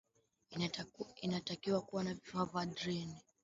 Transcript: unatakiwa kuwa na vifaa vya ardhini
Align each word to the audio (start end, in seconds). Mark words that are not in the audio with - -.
unatakiwa 1.23 1.81
kuwa 1.81 2.03
na 2.03 2.13
vifaa 2.13 2.45
vya 2.45 2.61
ardhini 2.61 3.21